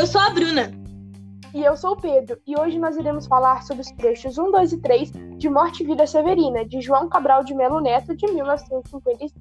Eu 0.00 0.06
sou 0.06 0.18
a 0.18 0.30
Bruna. 0.30 0.72
E 1.52 1.62
eu 1.62 1.76
sou 1.76 1.90
o 1.90 1.96
Pedro, 2.00 2.40
e 2.46 2.58
hoje 2.58 2.78
nós 2.78 2.96
iremos 2.96 3.26
falar 3.26 3.62
sobre 3.64 3.82
os 3.82 3.90
trechos 3.90 4.38
1, 4.38 4.50
2 4.50 4.72
e 4.72 4.80
3 4.80 5.12
de 5.36 5.50
Morte 5.50 5.82
e 5.82 5.86
Vida 5.86 6.06
Severina, 6.06 6.64
de 6.64 6.80
João 6.80 7.06
Cabral 7.06 7.44
de 7.44 7.52
Melo 7.52 7.82
Neto, 7.82 8.16
de 8.16 8.26
1955. 8.32 9.34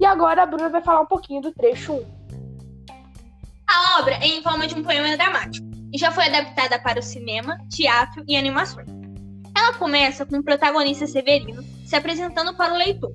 E 0.00 0.04
agora 0.04 0.42
a 0.42 0.46
Bruna 0.46 0.70
vai 0.70 0.82
falar 0.82 1.02
um 1.02 1.06
pouquinho 1.06 1.40
do 1.40 1.52
trecho 1.52 1.92
1. 1.92 2.04
A 3.68 4.00
obra 4.00 4.14
é 4.14 4.26
em 4.26 4.42
forma 4.42 4.66
de 4.66 4.74
um 4.74 4.82
poema 4.82 5.16
dramático 5.16 5.64
e 5.92 5.96
já 5.96 6.10
foi 6.10 6.26
adaptada 6.26 6.80
para 6.80 6.98
o 6.98 7.02
cinema, 7.02 7.56
teatro 7.70 8.24
e 8.26 8.36
animações. 8.36 8.88
Ela 9.56 9.74
começa 9.74 10.26
com 10.26 10.36
o 10.36 10.42
protagonista 10.42 11.06
Severino 11.06 11.62
se 11.86 11.94
apresentando 11.94 12.56
para 12.56 12.74
o 12.74 12.76
leitor. 12.76 13.12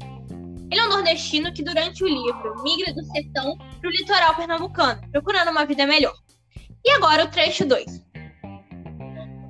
Ele 0.71 0.79
é 0.79 0.85
um 0.85 0.89
nordestino 0.89 1.51
que, 1.51 1.63
durante 1.63 2.01
o 2.01 2.07
livro, 2.07 2.63
migra 2.63 2.93
do 2.93 3.04
sertão 3.04 3.57
para 3.57 3.89
o 3.89 3.91
litoral 3.91 4.35
pernambucano, 4.35 5.01
procurando 5.11 5.51
uma 5.51 5.65
vida 5.65 5.85
melhor. 5.85 6.15
E 6.87 6.91
agora 6.91 7.25
o 7.25 7.27
trecho 7.29 7.65
2. 7.65 8.01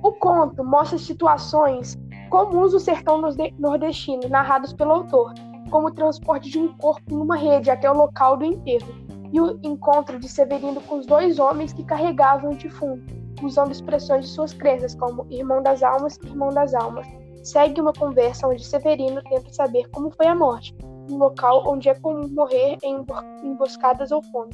O 0.02 0.12
conto 0.14 0.64
mostra 0.64 0.98
situações 0.98 1.96
comuns 2.30 2.72
do 2.72 2.80
sertão 2.80 3.22
nordestino, 3.60 4.28
narrados 4.28 4.72
pelo 4.72 4.90
autor, 4.90 5.34
como 5.70 5.86
o 5.86 5.94
transporte 5.94 6.50
de 6.50 6.58
um 6.58 6.76
corpo 6.76 7.14
numa 7.14 7.36
rede 7.36 7.70
até 7.70 7.88
o 7.88 7.94
local 7.94 8.36
do 8.36 8.44
enterro, 8.44 8.92
e 9.32 9.40
o 9.40 9.56
encontro 9.62 10.18
de 10.18 10.28
Severino 10.28 10.80
com 10.80 10.98
os 10.98 11.06
dois 11.06 11.38
homens 11.38 11.72
que 11.72 11.84
carregavam 11.84 12.50
o 12.50 12.56
defunto, 12.56 13.14
usando 13.40 13.70
expressões 13.70 14.26
de 14.26 14.32
suas 14.32 14.52
crenças, 14.52 14.96
como 14.96 15.24
irmão 15.30 15.62
das 15.62 15.84
almas, 15.84 16.18
irmão 16.24 16.48
das 16.48 16.74
almas. 16.74 17.06
Segue 17.44 17.80
uma 17.80 17.92
conversa 17.92 18.48
onde 18.48 18.64
Severino 18.64 19.22
tenta 19.22 19.52
saber 19.52 19.88
como 19.90 20.10
foi 20.10 20.26
a 20.26 20.34
morte, 20.34 20.74
um 21.08 21.18
local 21.18 21.62
onde 21.68 21.88
é 21.88 21.94
comum 21.94 22.26
morrer 22.30 22.78
em 22.82 23.06
emboscadas 23.44 24.10
ou 24.10 24.24
fome. 24.24 24.50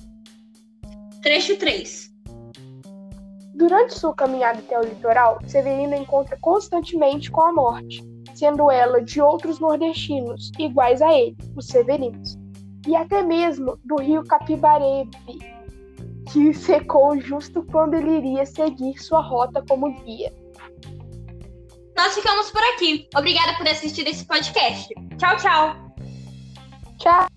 Trecho 1.23 1.57
3 1.57 2.14
Durante 3.55 3.95
sua 3.95 4.15
caminhada 4.15 4.59
até 4.59 4.79
o 4.79 4.83
litoral, 4.83 5.39
Severino 5.47 5.95
encontra 5.95 6.37
constantemente 6.41 7.31
com 7.31 7.41
a 7.41 7.53
morte, 7.53 8.05
sendo 8.35 8.71
ela 8.71 9.01
de 9.01 9.21
outros 9.21 9.61
nordestinos, 9.61 10.51
iguais 10.59 11.01
a 11.01 11.13
ele, 11.17 11.37
os 11.57 11.69
severinos, 11.69 12.37
e 12.87 12.97
até 12.97 13.23
mesmo 13.23 13.79
do 13.85 13.97
rio 13.97 14.25
Capibarepe, 14.25 15.39
que 16.33 16.53
secou 16.53 17.19
justo 17.21 17.65
quando 17.71 17.95
ele 17.95 18.19
iria 18.19 18.45
seguir 18.45 18.99
sua 18.99 19.21
rota 19.21 19.65
como 19.69 19.93
guia. 20.03 20.33
Nós 21.97 22.15
ficamos 22.15 22.51
por 22.51 22.63
aqui. 22.75 23.09
Obrigada 23.17 23.57
por 23.57 23.69
assistir 23.69 24.07
esse 24.09 24.25
podcast. 24.25 24.93
Tchau, 25.17 25.37
tchau. 25.37 25.77
Tchau. 26.99 27.34